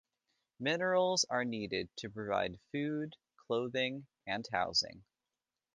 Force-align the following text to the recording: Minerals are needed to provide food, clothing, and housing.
Minerals 0.59 1.25
are 1.29 1.45
needed 1.45 1.87
to 1.97 2.09
provide 2.09 2.59
food, 2.71 3.15
clothing, 3.37 4.07
and 4.25 4.43
housing. 4.51 5.03